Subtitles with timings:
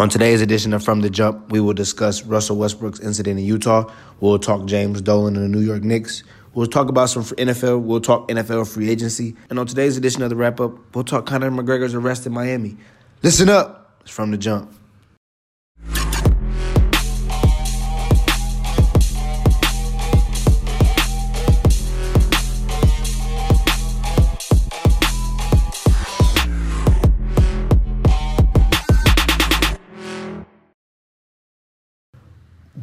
[0.00, 3.92] On today's edition of From the Jump, we will discuss Russell Westbrook's incident in Utah.
[4.20, 6.22] We'll talk James Dolan and the New York Knicks.
[6.54, 7.82] We'll talk about some NFL.
[7.82, 9.36] We'll talk NFL free agency.
[9.50, 12.78] And on today's edition of the wrap up, we'll talk Conor McGregor's arrest in Miami.
[13.22, 13.98] Listen up.
[14.00, 14.72] It's From the Jump.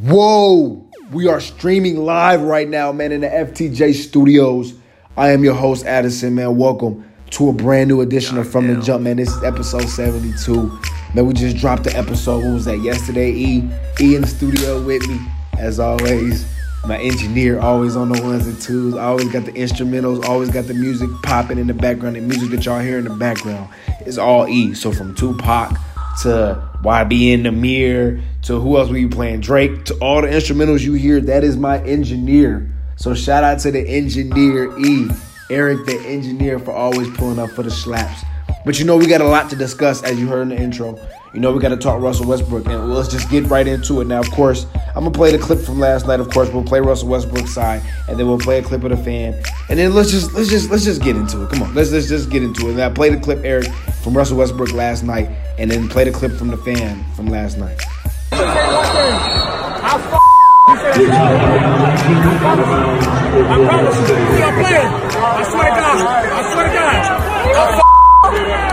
[0.08, 0.90] Whoa!
[1.12, 4.74] We are streaming live right now, man, in the FTJ studios.
[5.18, 6.56] I am your host, Addison, man.
[6.56, 9.18] Welcome to a brand new edition of From the Jump, man.
[9.18, 10.80] This is episode 72.
[11.14, 12.46] Man, we just dropped the episode.
[12.46, 12.78] What was that?
[12.78, 13.70] Yesterday, E.
[14.00, 15.20] E in the studio with me,
[15.60, 16.46] as always.
[16.86, 18.96] My engineer always on the ones and twos.
[18.96, 22.16] I always got the instrumentals, always got the music popping in the background.
[22.16, 23.68] The music that y'all hear in the background
[24.06, 24.74] is all E.
[24.74, 25.78] So from Tupac
[26.22, 29.41] to YB in the mirror to who else were you playing?
[29.41, 31.19] Drake to all the instrumentals you hear.
[31.19, 32.72] That is my engineer.
[32.95, 35.09] So shout out to the engineer E,
[35.50, 38.23] Eric, the engineer, for always pulling up for the slaps.
[38.66, 41.00] But you know we got a lot to discuss as you heard in the intro.
[41.34, 44.08] You know we got to talk Russell Westbrook, and let's just get right into it.
[44.08, 46.19] Now, of course, I'm gonna play the clip from last night.
[46.19, 48.97] Of course, we'll play Russell Westbrook's side, and then we'll play a clip of the
[48.97, 51.50] fan, and then let's just let's just let's just get into it.
[51.52, 52.73] Come on, let's let's just get into it.
[52.73, 53.67] Now, play the clip, Eric,
[54.08, 55.27] from Russell Westbrook last night,
[55.58, 57.77] and then play the clip from the fan from last night.
[58.31, 58.39] I
[63.67, 64.88] promise you, we are playing.
[65.11, 65.97] I swear to God.
[66.31, 66.95] I swear to God.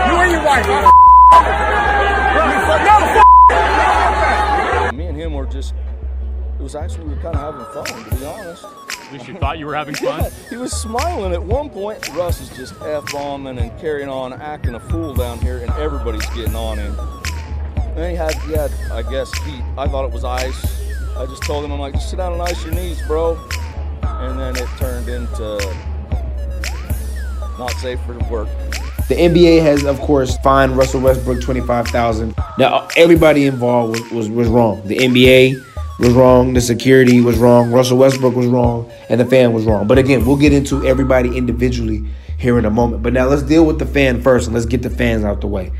[0.07, 0.67] You and your wife.
[4.93, 5.73] Me and him were just,
[6.57, 8.65] it was actually, we were kind of having fun, to be honest.
[9.05, 10.23] At least you thought you were having fun.
[10.23, 12.07] Yeah, he was smiling at one point.
[12.15, 16.25] Russ is just F bombing and carrying on, acting a fool down here, and everybody's
[16.31, 16.97] getting on him.
[17.95, 19.61] And he had, he had, I guess, feet.
[19.77, 20.81] I thought it was ice.
[21.15, 23.37] I just told him, I'm like, just sit down and ice your knees, bro.
[24.03, 25.57] And then it turned into
[27.57, 28.49] not safe for work.
[29.07, 32.33] The NBA has, of course, fined Russell Westbrook twenty five thousand.
[32.57, 34.81] Now, everybody involved was, was was wrong.
[34.87, 35.63] The NBA
[35.99, 36.53] was wrong.
[36.53, 37.71] The security was wrong.
[37.71, 39.87] Russell Westbrook was wrong, and the fan was wrong.
[39.87, 42.03] But again, we'll get into everybody individually
[42.37, 43.03] here in a moment.
[43.03, 45.47] But now let's deal with the fan first, and let's get the fans out the
[45.47, 45.71] way.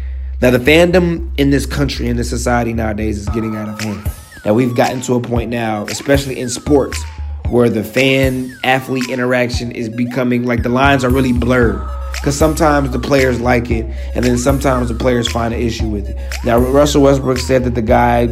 [0.42, 4.10] Now, the fandom in this country, in this society nowadays, is getting out of hand.
[4.46, 7.02] Now, we've gotten to a point now, especially in sports,
[7.50, 11.82] where the fan athlete interaction is becoming like the lines are really blurred.
[12.14, 16.10] Because sometimes the players like it, and then sometimes the players find an issue with
[16.10, 16.18] it.
[16.44, 18.28] Now, Russell Westbrook said that the guy,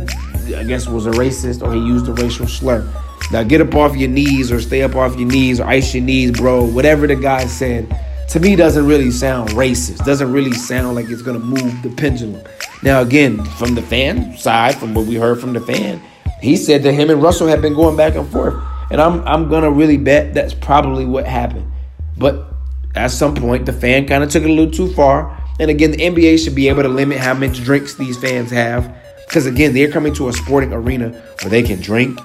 [0.54, 2.88] I guess, was a racist or he used a racial slur.
[3.32, 6.04] Now, get up off your knees or stay up off your knees or ice your
[6.04, 6.66] knees, bro.
[6.66, 7.88] Whatever the guy said,
[8.30, 10.06] to me doesn't really sound racist.
[10.06, 12.44] Doesn't really sound like it's to move the pendulum.
[12.82, 16.02] Now, again, from the fan side, from what we heard from the fan,
[16.42, 18.56] he said that him and Russell have been going back and forth.
[18.92, 21.72] And I'm, I'm to really bet that's probably what happened.
[22.18, 22.46] But
[22.96, 25.42] at some point, the fan kind of took it a little too far.
[25.60, 28.96] And again, the NBA should be able to limit how much drinks these fans have.
[29.28, 31.10] Because again, they're coming to a sporting arena
[31.42, 32.20] where they can drink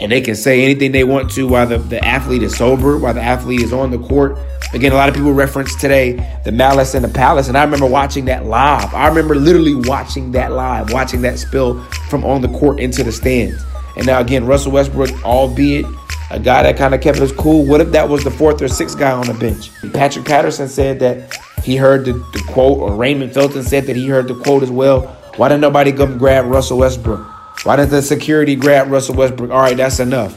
[0.00, 3.12] and they can say anything they want to while the, the athlete is sober, while
[3.12, 4.38] the athlete is on the court.
[4.72, 7.86] Again, a lot of people reference today the Malice in the Palace, and I remember
[7.86, 8.94] watching that live.
[8.94, 13.12] I remember literally watching that live, watching that spill from on the court into the
[13.12, 13.62] stands.
[13.96, 15.84] And now again, Russell Westbrook, albeit
[16.30, 17.66] a guy that kind of kept us cool.
[17.66, 19.70] What if that was the fourth or sixth guy on the bench?
[19.92, 24.06] Patrick Patterson said that he heard the, the quote, or Raymond Felton said that he
[24.06, 25.16] heard the quote as well.
[25.40, 27.26] Why didn't nobody come grab Russell Westbrook?
[27.64, 29.50] Why didn't the security grab Russell Westbrook?
[29.50, 30.34] All right, that's enough.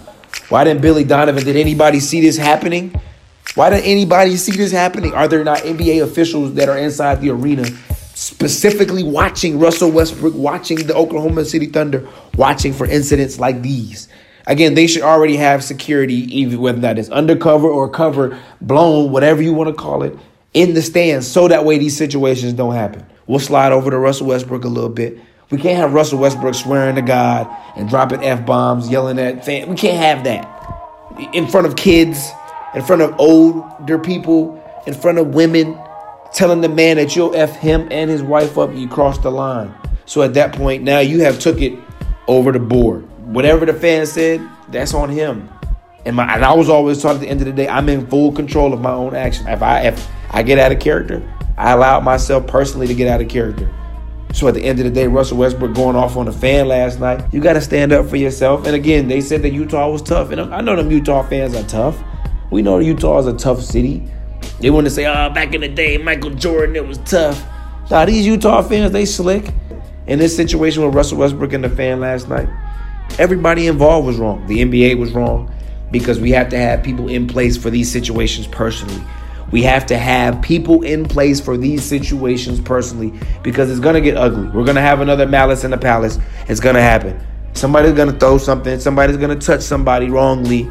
[0.49, 1.43] Why didn't Billy Donovan?
[1.43, 2.97] Did anybody see this happening?
[3.55, 5.13] Why didn't anybody see this happening?
[5.13, 7.65] Are there not NBA officials that are inside the arena
[8.15, 14.07] specifically watching Russell Westbrook, watching the Oklahoma City Thunder, watching for incidents like these?
[14.47, 19.41] Again, they should already have security, even whether that is undercover or cover, blown, whatever
[19.41, 20.17] you want to call it,
[20.53, 23.05] in the stands, so that way these situations don't happen.
[23.27, 25.17] We'll slide over to Russell Westbrook a little bit.
[25.49, 29.67] We can't have Russell Westbrook swearing to God and dropping f bombs, yelling at fans.
[29.67, 30.49] We can't have that
[31.33, 32.29] in front of kids,
[32.73, 35.77] in front of older people, in front of women,
[36.33, 38.73] telling the man that you'll f him and his wife up.
[38.73, 39.73] You cross the line.
[40.05, 41.77] So at that point, now you have took it
[42.27, 45.49] over the board whatever the fan said, that's on him.
[46.05, 48.07] And my and I was always taught at the end of the day, I'm in
[48.07, 49.47] full control of my own action.
[49.47, 51.21] If I if I get out of character,
[51.57, 53.71] I allowed myself personally to get out of character.
[54.33, 56.99] So at the end of the day, Russell Westbrook going off on a fan last
[56.99, 58.65] night, you got to stand up for yourself.
[58.65, 61.63] And again, they said that Utah was tough, and I know them Utah fans are
[61.63, 62.01] tough.
[62.49, 64.03] We know Utah is a tough city.
[64.59, 67.45] They want to say, "Oh, back in the day, Michael Jordan, it was tough."
[67.91, 69.53] Now these Utah fans, they slick.
[70.05, 72.49] in this situation with Russell Westbrook and the fan last night,
[73.19, 74.45] everybody involved was wrong.
[74.47, 75.49] The NBA was wrong
[75.91, 79.01] because we have to have people in place for these situations personally.
[79.53, 83.13] We have to have people in place for these situations personally
[83.43, 84.47] because it's going to get ugly.
[84.47, 86.17] We're going to have another malice in the palace.
[86.47, 87.23] It's going to happen.
[87.53, 88.79] Somebody's going to throw something.
[88.79, 90.67] Somebody's going to touch somebody wrongly.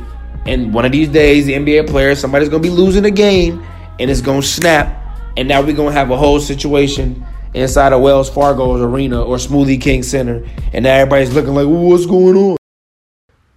[0.47, 3.65] And one of these days, the NBA player, somebody's going to be losing a game
[4.01, 5.01] and it's going to snap.
[5.37, 7.25] And now we're going to have a whole situation
[7.55, 10.45] inside of Wells Fargo's arena or Smoothie King Center.
[10.73, 12.57] And now everybody's looking like, what's going on?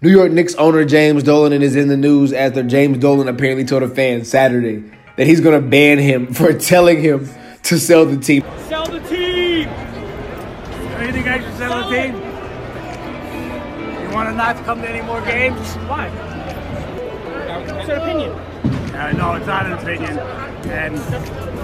[0.01, 3.81] New York Knicks owner James Dolan is in the news after James Dolan apparently told
[3.81, 4.83] a fan Saturday
[5.15, 7.29] that he's going to ban him for telling him
[7.63, 8.43] to sell the team.
[8.67, 9.67] Sell the team!
[10.97, 12.15] Anything I should sell the team?
[14.01, 15.75] You want to not come to any more games?
[15.87, 16.09] Why?
[17.73, 18.31] What's your opinion?
[18.95, 20.17] Uh, no, it's not an opinion.
[20.69, 20.95] And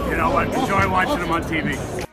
[0.09, 0.47] you know what?
[0.53, 2.07] Enjoy watching them on TV.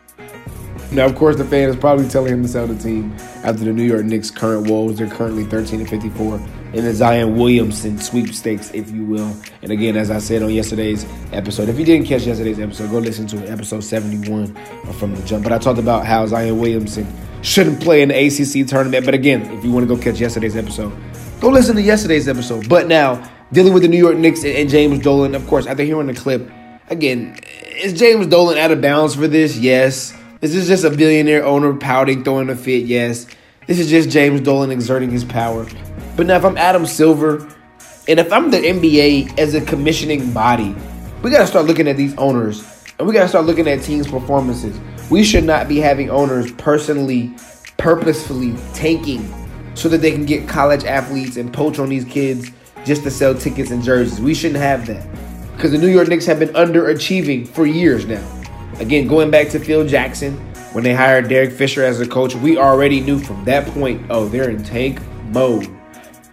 [0.92, 3.14] Now, of course, the fan is probably telling him to sell the team
[3.44, 4.96] after the New York Knicks' current woes.
[4.96, 6.40] They're currently 13 and 54
[6.72, 9.34] in the Zion Williamson sweepstakes, if you will.
[9.62, 12.98] And again, as I said on yesterday's episode, if you didn't catch yesterday's episode, go
[12.98, 14.54] listen to it, episode 71
[14.94, 15.44] from the jump.
[15.44, 17.06] But I talked about how Zion Williamson
[17.42, 19.04] shouldn't play in the ACC tournament.
[19.04, 20.92] But again, if you want to go catch yesterday's episode,
[21.40, 22.68] go listen to yesterday's episode.
[22.68, 26.08] But now, dealing with the New York Knicks and James Dolan, of course, after hearing
[26.08, 26.50] the clip,
[26.88, 27.38] again,
[27.76, 29.56] is James Dolan out of bounds for this?
[29.56, 30.14] Yes.
[30.40, 32.84] This is just a billionaire owner pouting, throwing a fit.
[32.84, 33.26] Yes.
[33.66, 35.66] This is just James Dolan exerting his power.
[36.18, 37.48] But now, if I'm Adam Silver,
[38.08, 40.74] and if I'm the NBA as a commissioning body,
[41.22, 42.66] we got to start looking at these owners
[42.98, 44.76] and we got to start looking at teams' performances.
[45.10, 47.32] We should not be having owners personally,
[47.76, 49.32] purposefully tanking
[49.76, 52.50] so that they can get college athletes and poach on these kids
[52.84, 54.20] just to sell tickets and jerseys.
[54.20, 55.06] We shouldn't have that
[55.54, 58.28] because the New York Knicks have been underachieving for years now.
[58.80, 60.34] Again, going back to Phil Jackson,
[60.72, 64.26] when they hired Derek Fisher as a coach, we already knew from that point, oh,
[64.26, 65.77] they're in tank mode.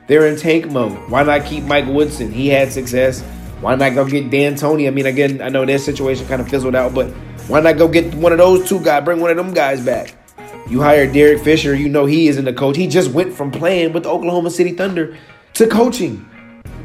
[0.07, 1.09] They're in tank mode.
[1.09, 2.31] Why not keep Mike Woodson?
[2.31, 3.21] He had success.
[3.61, 4.87] Why not go get D'Antoni?
[4.87, 7.09] I mean, again, I know their situation kind of fizzled out, but
[7.47, 10.13] why not go get one of those two guys, bring one of them guys back?
[10.69, 12.75] You hired Derek Fisher, you know he isn't a coach.
[12.75, 15.17] He just went from playing with the Oklahoma City Thunder
[15.53, 16.27] to coaching.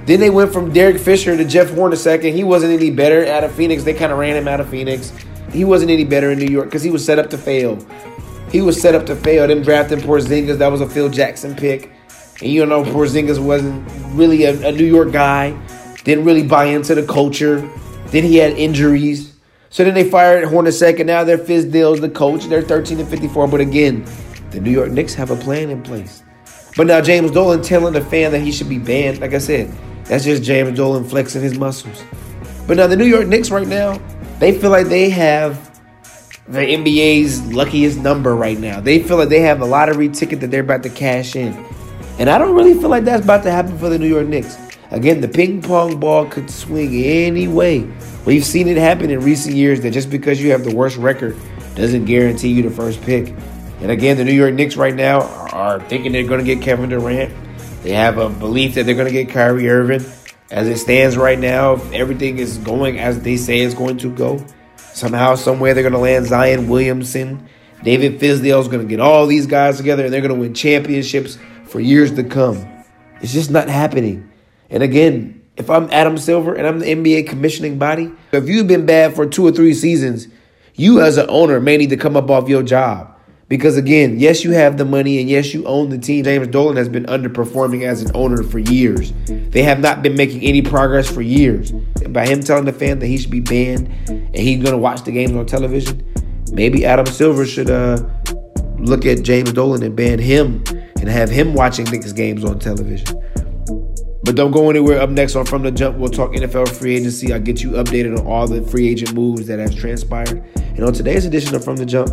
[0.07, 2.23] Then they went from Derek Fisher to Jeff Hornacek.
[2.33, 3.83] He wasn't any better out of Phoenix.
[3.83, 5.13] They kind of ran him out of Phoenix.
[5.53, 7.79] He wasn't any better in New York because he was set up to fail.
[8.51, 9.47] He was set up to fail.
[9.47, 11.91] Them drafting Porzingis, that was a Phil Jackson pick.
[12.41, 15.51] And you know Porzingis wasn't really a, a New York guy.
[16.05, 17.61] Didn't really buy into the culture.
[18.07, 19.35] Then he had injuries.
[19.69, 22.47] So then they fired Hornacek, and now they're Fizdale's the coach.
[22.47, 23.47] They're 13 and 54.
[23.49, 24.05] But again,
[24.51, 26.23] the New York Knicks have a plan in place.
[26.77, 29.21] But now James Dolan telling the fan that he should be banned.
[29.21, 29.73] Like I said,
[30.05, 32.03] that's just James Dolan flexing his muscles.
[32.67, 34.01] But now the New York Knicks right now,
[34.39, 35.71] they feel like they have
[36.49, 38.81] the NBA's luckiest number right now.
[38.81, 41.53] They feel like they have a lottery ticket that they're about to cash in.
[42.21, 44.59] And I don't really feel like that's about to happen for the New York Knicks.
[44.91, 47.91] Again, the ping pong ball could swing any way.
[48.27, 51.35] We've seen it happen in recent years that just because you have the worst record
[51.77, 53.35] doesn't guarantee you the first pick.
[53.81, 56.91] And again, the New York Knicks right now are thinking they're going to get Kevin
[56.91, 57.33] Durant.
[57.83, 60.05] They have a belief that they're going to get Kyrie Irving.
[60.51, 64.15] As it stands right now, if everything is going as they say it's going to
[64.15, 64.45] go,
[64.77, 67.49] somehow, somewhere, they're going to land Zion Williamson.
[67.83, 70.53] David Fizdale is going to get all these guys together and they're going to win
[70.53, 71.39] championships
[71.71, 72.67] for years to come.
[73.21, 74.31] It's just not happening.
[74.71, 78.87] And again, if I'm Adam Silver and I'm the NBA commissioning body, if you've been
[78.87, 80.29] bad for two or three seasons,
[80.75, 83.17] you as an owner may need to come up off your job.
[83.49, 86.25] Because again, yes, you have the money and yes, you own the team.
[86.25, 89.13] James Dolan has been underperforming as an owner for years.
[89.27, 91.73] They have not been making any progress for years.
[92.09, 95.03] By him telling the fan that he should be banned and he's going to watch
[95.03, 96.05] the games on television,
[96.53, 98.09] maybe Adam Silver should uh,
[98.79, 100.63] look at James Dolan and ban him
[101.01, 103.17] and have him watching Knicks games on television.
[104.23, 105.01] But don't go anywhere.
[105.01, 107.33] Up next on From the Jump, we'll talk NFL free agency.
[107.33, 110.45] I'll get you updated on all the free agent moves that have transpired.
[110.57, 112.11] And on today's edition of From the Jump,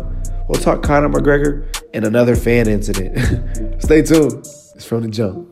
[0.48, 3.16] we'll talk Conor McGregor and another fan incident.
[3.82, 4.32] Stay tuned.
[4.74, 5.48] It's From the Jump.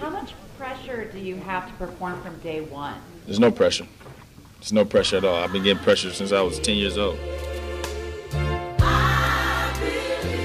[0.00, 3.00] How much pressure do you have to perform from day one?
[3.26, 3.86] There's no pressure.
[4.58, 5.36] There's no pressure at all.
[5.36, 7.18] I've been getting pressure since I was 10 years old.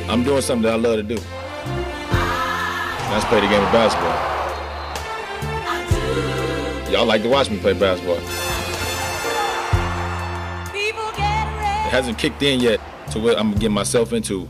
[0.09, 1.17] I'm doing something that I love to do.
[3.09, 4.15] That's play the game of basketball.
[6.91, 8.19] Y'all like to watch me play basketball.
[11.87, 12.79] It hasn't kicked in yet
[13.11, 14.47] to what I'm getting myself into.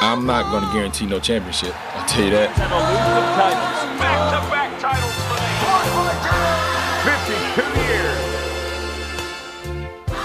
[0.00, 1.74] I'm not going to guarantee no championship.
[1.94, 4.57] I'll tell you that.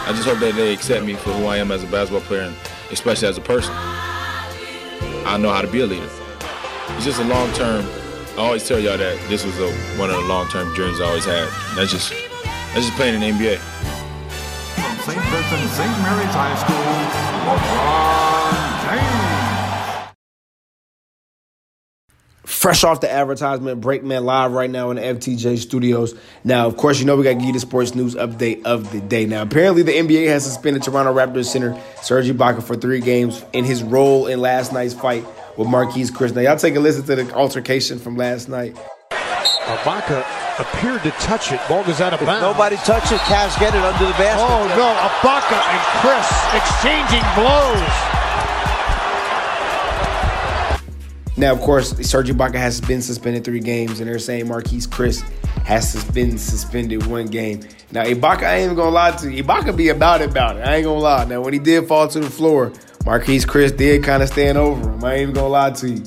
[0.05, 2.41] I just hope that they accept me for who I am as a basketball player
[2.41, 2.55] and
[2.91, 3.73] especially as a person.
[3.73, 6.09] I know how to be a leader.
[6.89, 7.85] It's just a long term.
[8.37, 11.05] I always tell y'all that this was a, one of the long term dreams I
[11.05, 11.47] always had.
[11.75, 12.11] That's just
[12.73, 13.57] that's just playing in the NBA.
[13.57, 15.23] From St.
[15.31, 15.99] Vincent St.
[16.03, 16.75] Mary's High School,
[17.47, 18.32] LeBron
[22.63, 26.15] Fresh off the advertisement break, man, live right now in the FTJ studios.
[26.45, 28.89] Now, of course, you know we got to give you the sports news update of
[28.93, 29.25] the day.
[29.25, 33.65] Now, apparently, the NBA has suspended Toronto Raptors center Serge Ibaka for three games in
[33.65, 35.25] his role in last night's fight
[35.57, 36.33] with Marquese Chriss.
[36.35, 38.77] Now, y'all take a listen to the altercation from last night.
[39.11, 40.23] Ibaka
[40.57, 41.59] appeared to touch it.
[41.67, 42.43] Ball goes out of bounds.
[42.43, 43.19] Nobody touched it.
[43.27, 44.39] Cavs get it under the basket.
[44.39, 44.87] Oh no!
[45.19, 48.22] Ibaka and Chriss exchanging blows.
[51.35, 55.21] Now, of course, Serge Ibaka has been suspended three games, and they're saying Marquese Chriss
[55.63, 57.61] has been suspended one game.
[57.91, 59.43] Now, Ibaka, I ain't even gonna lie to you.
[59.43, 60.61] Ibaka be about it, about it.
[60.61, 61.25] I ain't gonna lie.
[61.25, 64.91] Now, when he did fall to the floor, Marquese Chriss did kind of stand over
[64.91, 65.03] him.
[65.03, 66.03] I ain't even gonna lie to you.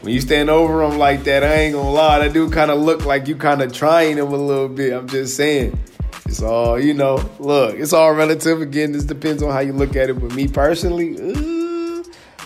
[0.00, 2.20] When you stand over him like that, I ain't gonna lie.
[2.20, 4.94] That dude kind of look like you kind of trying him a little bit.
[4.94, 5.78] I'm just saying.
[6.24, 8.62] It's all, you know, look, it's all relative.
[8.62, 10.14] Again, this depends on how you look at it.
[10.14, 11.59] But me personally, uh,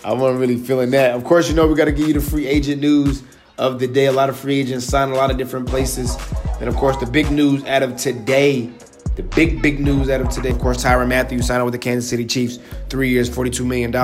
[0.05, 1.15] I wasn't really feeling that.
[1.15, 3.23] Of course, you know, we got to give you the free agent news
[3.57, 4.05] of the day.
[4.07, 6.15] A lot of free agents signed a lot of different places.
[6.61, 8.71] And of course, the big news out of today,
[9.17, 11.79] the big, big news out of today, of course, Tyrann Mathieu signed up with the
[11.79, 12.59] Kansas City Chiefs,
[12.91, 13.95] three years, $42 million.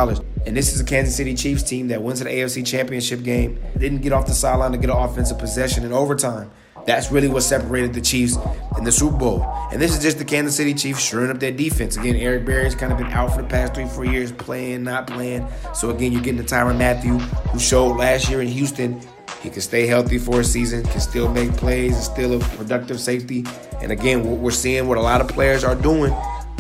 [0.46, 3.62] And this is a Kansas City Chiefs team that went to the AFC Championship game,
[3.76, 6.50] didn't get off the sideline to get an offensive possession in overtime.
[6.86, 8.36] That's really what separated the Chiefs
[8.78, 9.46] in the Super Bowl.
[9.72, 11.96] And this is just the Kansas City Chiefs shoring up their defense.
[11.96, 15.06] Again, Eric Berry's kind of been out for the past three, four years, playing, not
[15.06, 15.46] playing.
[15.74, 19.00] So again, you're getting the Tyrann Mathieu, who showed last year in Houston
[19.42, 23.00] he can stay healthy for a season, can still make plays, and still a productive
[23.00, 23.44] safety.
[23.80, 26.14] And again, what we're seeing, what a lot of players are doing,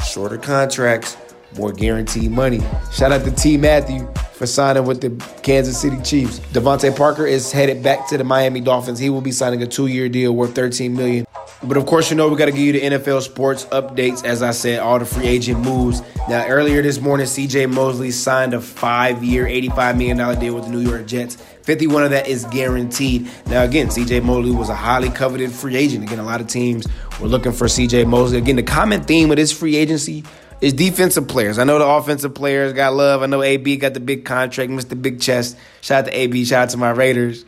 [0.06, 1.16] shorter contracts,
[1.58, 2.60] more guaranteed money.
[2.90, 3.58] Shout out to T.
[3.58, 5.10] Mathieu for signing with the
[5.42, 6.38] Kansas City Chiefs.
[6.54, 8.98] DeVante Parker is headed back to the Miami Dolphins.
[8.98, 11.26] He will be signing a two-year deal worth 13 million.
[11.62, 14.24] But of course, you know we got to give you the NFL sports updates.
[14.24, 16.00] As I said, all the free agent moves.
[16.26, 17.66] Now, earlier this morning, C.J.
[17.66, 21.36] Mosley signed a five-year, 85 million dollar deal with the New York Jets.
[21.64, 23.28] 51 of that is guaranteed.
[23.46, 26.02] Now, again, CJ Mosley was a highly coveted free agent.
[26.02, 26.86] Again, a lot of teams
[27.20, 28.38] were looking for CJ Mosley.
[28.38, 30.24] Again, the common theme of this free agency
[30.60, 31.58] is defensive players.
[31.58, 33.22] I know the offensive players got love.
[33.22, 35.00] I know AB got the big contract, Mr.
[35.00, 35.56] Big Chest.
[35.80, 37.44] Shout out to AB, shout out to my Raiders.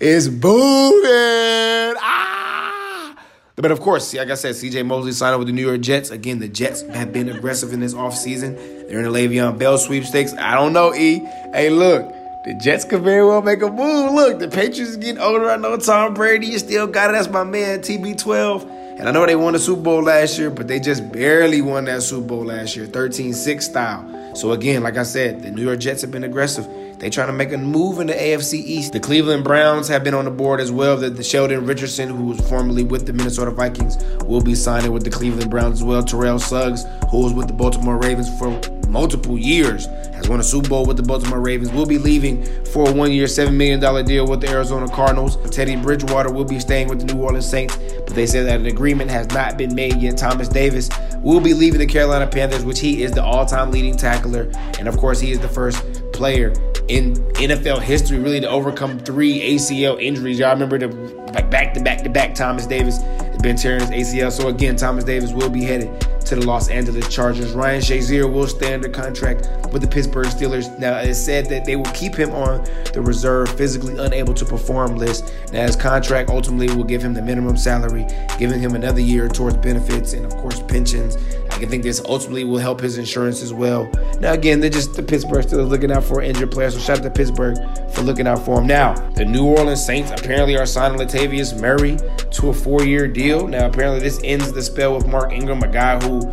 [0.00, 1.96] It's booted.
[2.00, 3.16] Ah!
[3.56, 6.10] But of course, like I said, CJ Mosley signed up with the New York Jets.
[6.10, 8.56] Again, the Jets have been aggressive in this offseason.
[8.88, 10.34] They're in the Le'Veon Bell sweepstakes.
[10.34, 11.20] I don't know, E.
[11.54, 12.06] Hey, look,
[12.44, 14.12] the Jets could very well make a move.
[14.12, 15.48] Look, the Patriots is getting older.
[15.48, 17.14] I know Tom Brady, you still got it.
[17.14, 18.85] That's my man, TB12.
[18.98, 21.84] And I know they won the Super Bowl last year, but they just barely won
[21.84, 24.34] that Super Bowl last year, 13-6 style.
[24.34, 26.66] So again, like I said, the New York Jets have been aggressive.
[26.98, 28.94] They trying to make a move in the AFC East.
[28.94, 30.96] The Cleveland Browns have been on the board as well.
[30.96, 35.04] The, the Sheldon Richardson, who was formerly with the Minnesota Vikings, will be signing with
[35.04, 36.02] the Cleveland Browns as well.
[36.02, 40.68] Terrell Suggs, who was with the Baltimore Ravens for multiple years, has won a Super
[40.68, 44.40] Bowl with the Baltimore Ravens, will be leaving for a one-year, $7 million deal with
[44.40, 45.36] the Arizona Cardinals.
[45.50, 48.66] Teddy Bridgewater will be staying with the New Orleans Saints, but they say that an
[48.66, 50.16] agreement has not been made yet.
[50.16, 54.50] Thomas Davis will be leaving the Carolina Panthers, which he is the all-time leading tackler,
[54.78, 55.82] and of course, he is the first
[56.12, 56.52] player
[56.88, 60.38] in NFL history really to overcome three ACL injuries.
[60.38, 60.88] Y'all remember the
[61.34, 64.30] like back to back to back Thomas Davis has been tearing his ACL.
[64.30, 65.88] So again, Thomas Davis will be headed
[66.26, 67.52] to the Los Angeles Chargers.
[67.52, 70.76] Ryan Shazier will stay under contract with the Pittsburgh Steelers.
[70.78, 74.96] Now it's said that they will keep him on the reserve physically unable to perform
[74.96, 75.32] list.
[75.52, 78.06] Now his contract ultimately will give him the minimum salary,
[78.38, 81.16] giving him another year towards benefits and of course pensions.
[81.56, 83.90] I think this ultimately will help his insurance as well.
[84.20, 86.74] Now, again, they're just the Pittsburgh Steelers looking out for injured players.
[86.74, 87.56] So shout out to Pittsburgh
[87.92, 88.66] for looking out for him.
[88.66, 91.96] Now, the New Orleans Saints apparently are signing Latavius Murray
[92.32, 93.46] to a four-year deal.
[93.48, 96.26] Now, apparently this ends the spell with Mark Ingram, a guy who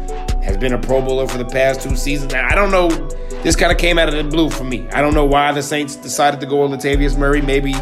[0.44, 2.34] has been a Pro Bowler for the past two seasons.
[2.34, 2.90] Now, I don't know.
[3.44, 4.88] This kind of came out of the blue for me.
[4.90, 7.42] I don't know why the Saints decided to go with Latavius Murray.
[7.42, 7.74] Maybe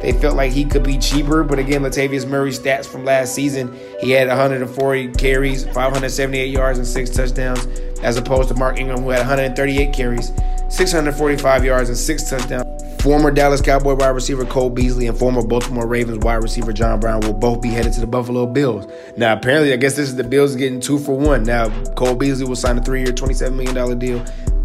[0.00, 3.76] they felt like he could be cheaper, but again, Latavius Murray's stats from last season,
[4.00, 7.66] he had 140 carries, 578 yards, and six touchdowns,
[8.02, 10.32] as opposed to Mark Ingram, who had 138 carries,
[10.70, 12.66] 645 yards, and six touchdowns.
[13.02, 17.20] Former Dallas Cowboy wide receiver Cole Beasley and former Baltimore Ravens wide receiver John Brown
[17.20, 18.86] will both be headed to the Buffalo Bills.
[19.16, 21.42] Now, apparently, I guess this is the Bills getting two for one.
[21.44, 24.22] Now, Cole Beasley will sign a three-year, $27 million deal.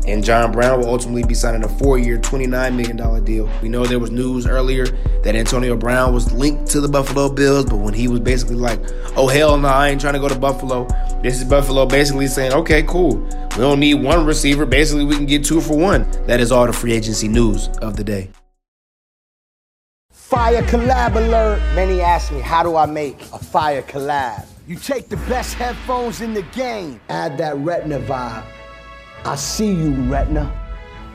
[0.07, 3.49] And John Brown will ultimately be signing a four year, $29 million deal.
[3.61, 4.85] We know there was news earlier
[5.23, 8.79] that Antonio Brown was linked to the Buffalo Bills, but when he was basically like,
[9.17, 10.87] oh, hell no, I ain't trying to go to Buffalo,
[11.23, 13.17] this is Buffalo basically saying, okay, cool.
[13.55, 14.65] We don't need one receiver.
[14.65, 16.09] Basically, we can get two for one.
[16.27, 18.29] That is all the free agency news of the day.
[20.11, 21.59] Fire collab alert.
[21.75, 24.45] Many ask me, how do I make a fire collab?
[24.67, 28.43] You take the best headphones in the game, add that retina vibe.
[29.25, 30.53] I see you, retina.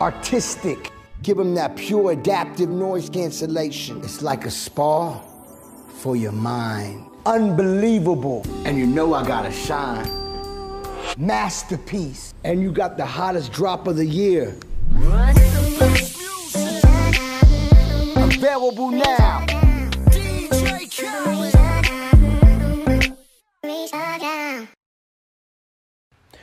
[0.01, 0.91] Artistic.
[1.23, 3.99] Give them that pure adaptive noise cancellation.
[3.99, 5.21] It's like a spa
[5.95, 7.07] for your mind.
[7.25, 8.45] Unbelievable.
[8.65, 10.11] And you know I gotta shine.
[11.19, 12.35] Masterpiece.
[12.43, 14.57] And you got the hottest drop of the year.
[18.17, 19.60] Available now.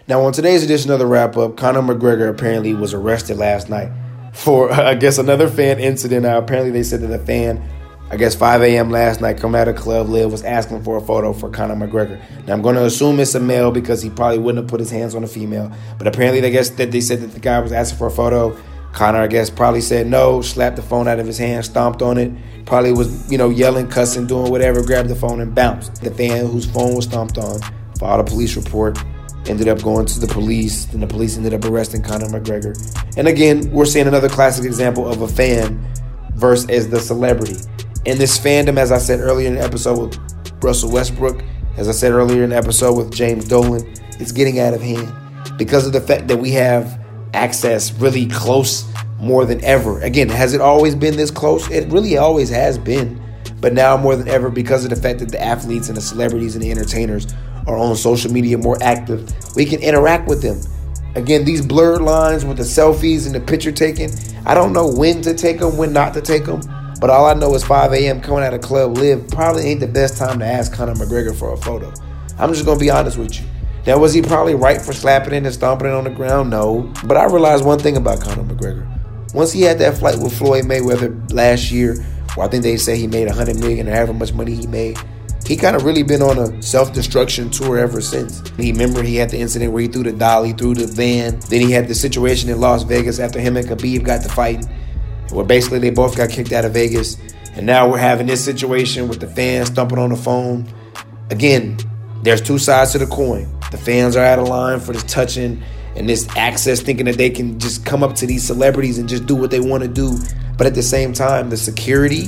[0.07, 3.91] Now, on today's edition of the wrap up, Conor McGregor apparently was arrested last night
[4.31, 6.23] for, I guess, another fan incident.
[6.23, 7.61] Now, apparently, they said that a fan,
[8.09, 8.89] I guess, 5 a.m.
[8.89, 12.21] last night, coming out of Club LIV, was asking for a photo for Conor McGregor.
[12.47, 14.89] Now, I'm going to assume it's a male because he probably wouldn't have put his
[14.89, 15.73] hands on a female.
[15.97, 18.57] But apparently, they guess that they said that the guy was asking for a photo.
[18.93, 22.17] Conor, I guess, probably said no, slapped the phone out of his hand, stomped on
[22.17, 22.31] it,
[22.65, 26.01] probably was, you know, yelling, cussing, doing whatever, grabbed the phone and bounced.
[26.01, 27.59] The fan whose phone was stomped on
[27.99, 28.97] filed a police report
[29.49, 32.75] ended up going to the police, and the police ended up arresting Conor McGregor.
[33.17, 35.85] And again, we're seeing another classic example of a fan
[36.35, 37.55] versus the celebrity.
[38.05, 41.43] In this fandom, as I said earlier in the episode with Russell Westbrook,
[41.77, 45.13] as I said earlier in the episode with James Dolan, it's getting out of hand
[45.57, 46.99] because of the fact that we have
[47.33, 48.85] access really close
[49.19, 49.99] more than ever.
[50.01, 51.69] Again, has it always been this close?
[51.69, 53.21] It really always has been.
[53.59, 56.55] But now more than ever, because of the fact that the athletes and the celebrities
[56.55, 57.27] and the entertainers
[57.65, 60.59] are on social media more active, we can interact with them.
[61.15, 64.11] Again, these blurred lines with the selfies and the picture taking,
[64.45, 66.61] I don't know when to take them, when not to take them.
[66.99, 68.21] But all I know is 5 a.m.
[68.21, 71.53] coming out of Club LIV probably ain't the best time to ask Conor McGregor for
[71.53, 71.93] a photo.
[72.39, 73.45] I'm just gonna be honest with you.
[73.85, 76.49] Now, was he probably right for slapping it and stomping it on the ground?
[76.49, 76.91] No.
[77.05, 78.85] But I realized one thing about Conor McGregor.
[79.33, 81.95] Once he had that fight with Floyd Mayweather last year,
[82.45, 84.97] I think they say he made a 100 million or however much money he made,
[85.45, 88.47] he kind of really been on a self-destruction tour ever since.
[88.57, 91.39] He remember he had the incident where he threw the dolly through the van.
[91.49, 94.67] Then he had the situation in Las Vegas after him and Khabib got to fighting,
[95.31, 97.17] where basically they both got kicked out of Vegas.
[97.55, 100.67] And now we're having this situation with the fans thumping on the phone.
[101.29, 101.77] Again,
[102.23, 103.47] there's two sides to the coin.
[103.71, 105.63] The fans are out of line for this touching
[105.97, 109.25] and this access, thinking that they can just come up to these celebrities and just
[109.25, 110.17] do what they want to do.
[110.57, 112.27] But at the same time, the security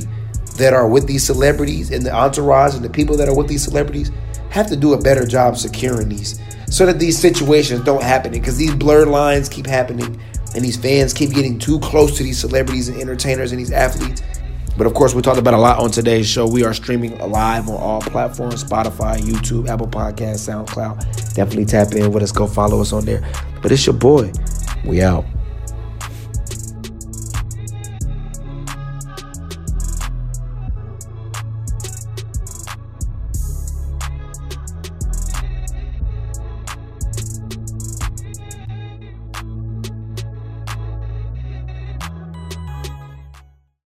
[0.57, 3.63] that are with these celebrities and the entourage and the people that are with these
[3.63, 4.11] celebrities
[4.49, 8.57] have to do a better job securing these so that these situations don't happen because
[8.57, 10.19] these blurred lines keep happening
[10.55, 14.21] and these fans keep getting too close to these celebrities and entertainers and these athletes.
[14.79, 16.47] But of course, we talked about a lot on today's show.
[16.47, 21.33] We are streaming live on all platforms Spotify, YouTube, Apple Podcasts, SoundCloud.
[21.33, 22.31] Definitely tap in with us.
[22.31, 23.29] Go follow us on there.
[23.61, 24.31] But it's your boy.
[24.85, 25.25] We out.